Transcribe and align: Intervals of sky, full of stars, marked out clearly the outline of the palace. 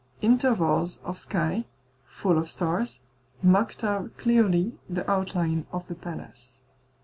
Intervals 0.23 0.97
of 1.03 1.19
sky, 1.19 1.65
full 2.07 2.39
of 2.39 2.49
stars, 2.49 3.01
marked 3.43 3.83
out 3.83 4.17
clearly 4.17 4.79
the 4.89 5.07
outline 5.07 5.67
of 5.71 5.87
the 5.87 5.93
palace. 5.93 6.57